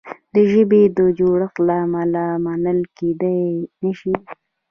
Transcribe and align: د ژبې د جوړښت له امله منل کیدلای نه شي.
د 0.33 0.35
ژبې 0.51 0.83
د 0.97 0.99
جوړښت 1.17 1.57
له 1.67 1.75
امله 1.85 2.23
منل 2.45 2.79
کیدلای 2.97 3.41
نه 3.81 3.91
شي. 3.99 4.13